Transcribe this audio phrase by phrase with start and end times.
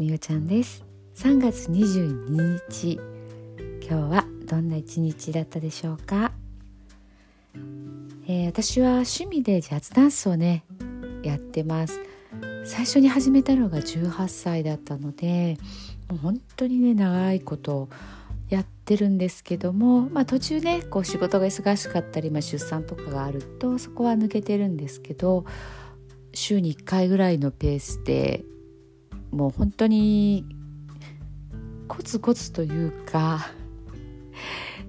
[0.00, 0.82] みおちゃんです。
[1.16, 2.98] 3月22日
[3.86, 6.32] 今日はどんな一日だったでしょうか、
[8.26, 10.64] えー、私は趣味でジャズダンスをね
[11.22, 12.00] やってます。
[12.64, 15.58] 最初に始めたのが18歳だったので
[16.08, 17.90] もう本当にね長いこと
[18.48, 25.44] やってるんですけども、まあ、途中ねこう仕事が忙しかったり、まあ、出産とかがあるとそこは抜けてるんですけど
[26.32, 28.44] 週に1回ぐらいのペースで
[29.30, 30.44] もう本当に
[31.88, 33.50] コツコツというか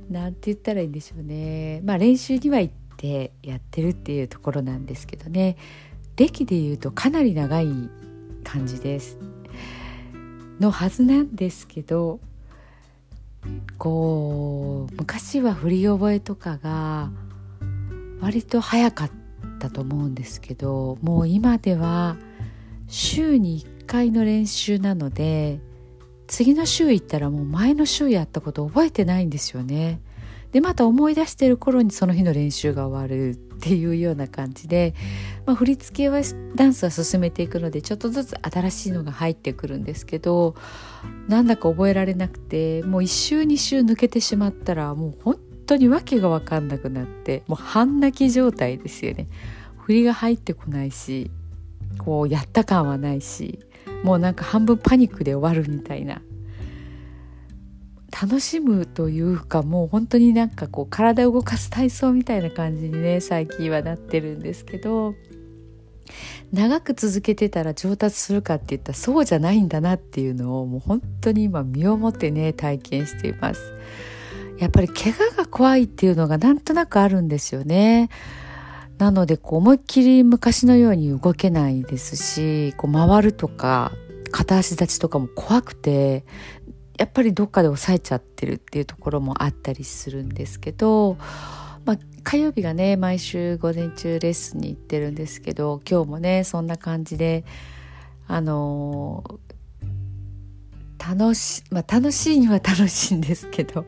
[0.09, 1.81] なんて言ったらいいんでしょうね。
[1.83, 5.57] まあ練習には行ってやってるっていうところなんですけどね。
[6.17, 7.67] 歴で言うとかなり長い
[8.43, 9.17] 感じです。
[10.59, 12.19] のはずなんですけど
[13.77, 17.09] こう昔は振り覚えとかが
[18.19, 19.11] 割と早かっ
[19.59, 22.17] たと思うんですけどもう今では
[22.87, 25.59] 週に1回の練習なので
[26.25, 29.99] 次の週行ったらもう前の週やったこと覚えてないんですよね。
[30.53, 34.93] でまた思い出してる頃にその日の練習が終わるっていうような感じで、
[35.45, 36.21] まあ、振り付けは
[36.55, 40.55] ダンスは進めていくのでちょっとずつ新しいのが入ってくるんですけど
[41.29, 49.27] なんだか覚えられなくてもう1週2週抜けてしまったらもう本当に訳が分かんなくなってもう半泣き状態ですよね。
[49.77, 51.31] 振りが入ってこないし
[51.97, 53.59] こうやった感はないし
[54.03, 56.21] もうなんか半分パニックで終わるみたいな
[58.21, 65.15] 楽しむというかもう本当になんかこう体を動かす体操みたいな感じにね最近はなってるんですけど
[66.51, 73.73] 長く続けてたら上達するかって言ったらそうじゃないんだなっていうのをもう本当に今身をもってね体験しています。
[74.57, 78.09] やっぱり怪我が怖いっていうのがなんとなくあるんですよね。
[79.01, 83.91] なのでこう思いっきり昔のように動けないですしこう回るとか
[84.29, 86.23] 片足立ちとかも怖くて
[86.99, 91.17] やっぱりどっかで抑えちゃってるっていうところもあったりするんですけど、
[91.83, 97.43] まあ、火曜日がね毎週午前中レッスンに行ってるんですけど今日もねそんな感じで
[98.27, 99.39] あの
[100.99, 103.83] 楽しまあ楽しいには楽しいんですけど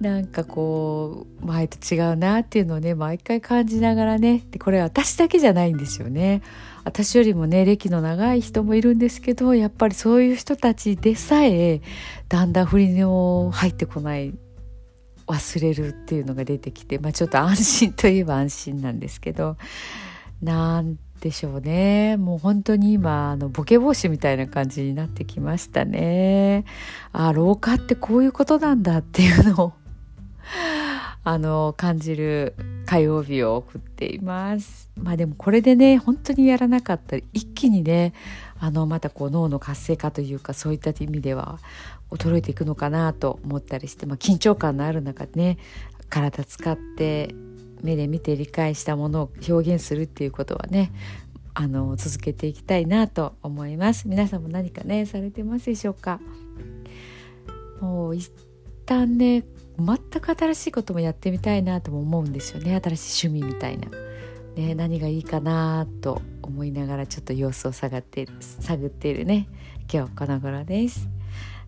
[0.00, 6.42] なんかこう前と違うなっていうのをね毎回感じながらねでこれ私だけじゃないんですよね。
[6.84, 11.80] 私よりもね歴の長い人もいるんですけどやっぱりそういう人たちでさえ
[12.28, 14.34] だんだん振りの入ってこない
[15.26, 19.56] 忘れるっていうのが出てきて、まあ、ちょっと安心といえば安心なんですけど
[20.40, 22.16] なんでしょうね。
[22.16, 26.64] もう本当に今あのボケ防止みたいな感じになってきましたね。
[27.12, 29.72] あ老化ってこういうことなんだっていうのを
[31.24, 32.54] あの感じる
[32.86, 34.90] 火曜日を送っています。
[34.96, 38.12] まあでもこれでね本当にやらなかったら一気にね
[38.58, 41.58] あのまたこう脳の活性化というかそういった意味では
[42.10, 45.58] 衰えていくのかなと思ったりして、まあ、緊張感のある中でね
[46.08, 47.34] 体使って
[47.82, 50.92] 目で見て理解したものを表現するっていうことはね
[51.54, 54.08] あの続けていきたいなと思います。
[54.08, 56.20] 皆さんも何かねされてますでしょうか？
[57.80, 58.30] もう一
[58.84, 59.44] 旦ね
[59.78, 62.78] 全く新しいこともやってみたいなとも思うんですよね。
[62.82, 63.88] 新しい趣味みたいな、
[64.54, 69.48] ね、何がいいかなと思いながらちょっと様子を探っている探っているね。
[69.92, 71.08] 今日この頃です。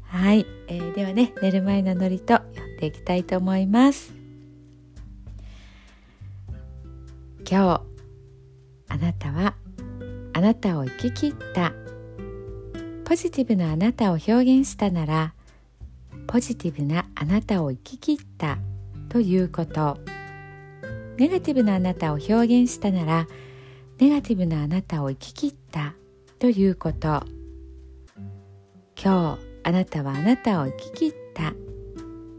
[0.02, 2.44] はい、えー、ではね寝る前のノリとやっ
[2.78, 4.17] ていきたいと思います。
[7.50, 7.81] 今日。
[8.91, 9.54] あなたは
[10.34, 11.72] あなたを生き切った。
[13.06, 15.32] ポジティブなあなたを表現したなら
[16.26, 18.59] ポジティブなあなたを生き切った。
[19.09, 19.97] ということ。
[21.16, 23.26] ネガティブなあなたを表現したなら
[23.98, 25.94] ネガティブなあなたを生き切った。
[26.38, 27.22] ということ。
[29.03, 31.54] 今日あなたはあなたを生き切った。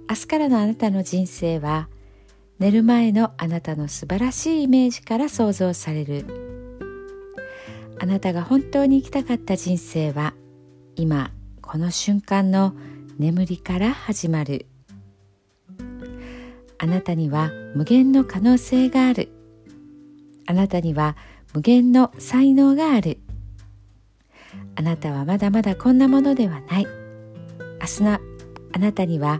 [0.07, 1.89] 明日からのあなたの人生は
[2.59, 6.25] 寝る前のあなたの素晴らしいイメージから想像される。
[7.99, 10.33] あなたが本当に生きたかった人生は
[10.95, 12.73] 今この瞬間の
[13.17, 14.65] 眠りから始まる。
[16.77, 19.29] あなたには無限の可能性がある。
[20.45, 21.15] あなたには
[21.53, 23.19] 無限の才能がある。
[24.75, 26.85] あなたはまだまだこんなものではない。
[27.79, 28.19] 明日の
[28.73, 29.39] あなたには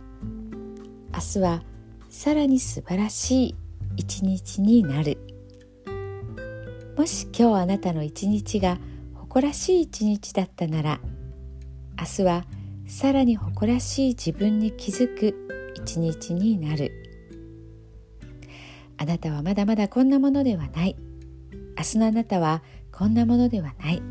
[1.13, 1.61] 明日は
[2.09, 3.55] さらに素晴らしい
[3.97, 5.17] 一日になる。
[6.97, 8.77] もし今日あなたの一日が
[9.15, 10.99] 誇らしい一日だったなら
[11.99, 12.45] 明日は
[12.87, 16.91] さらに誇らしい自分に気づく一日になる。
[18.97, 20.95] あなたはまだまだこんなものではない。
[21.77, 22.61] 明日のあなたは
[22.91, 24.01] こんなものではない。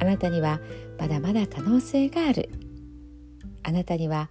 [0.00, 0.60] あなたには
[0.98, 2.50] まだまだ可能性がある。
[3.64, 4.30] あなたには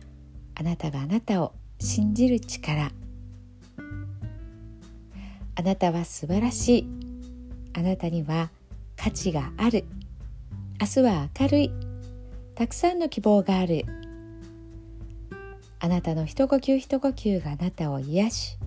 [0.61, 2.91] あなたがあなたを信じる力。
[5.55, 6.87] あなたは素晴らしい。
[7.73, 8.51] あなたには
[8.95, 9.85] 価値がある。
[10.79, 11.71] 明日は明るい。
[12.53, 13.87] たくさんの希望がある。
[15.79, 18.57] あなたの一呼吸一呼吸があなたを癒し。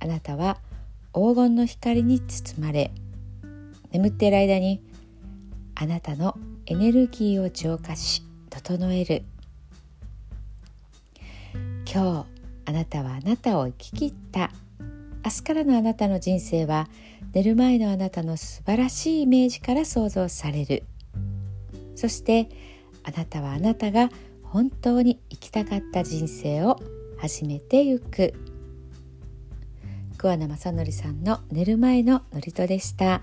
[0.00, 0.56] あなたは
[1.12, 2.90] 黄金の光に包まれ。
[3.90, 4.82] 眠っている間に
[5.74, 6.34] あなたの
[6.64, 9.24] エネルギーを浄化し整える。
[11.92, 12.26] 今日
[12.64, 14.50] あなたはあなたを生き切った
[15.24, 16.88] 明日からのあなたの人生は
[17.34, 20.84] 寝る前のあなたの素晴らしいイメージから想像される
[21.94, 22.48] そして
[23.04, 24.08] あなたはあなたが
[24.42, 26.80] 本当に生きたかった人生を
[27.18, 28.32] 始めてゆく
[30.16, 33.20] 桑名正則さんの寝る前の祝詞でした。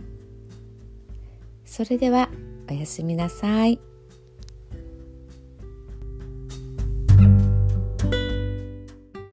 [1.63, 2.29] それでは
[2.69, 3.79] おやすみなさい。